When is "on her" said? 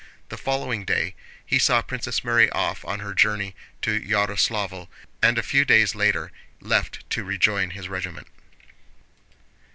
2.85-3.13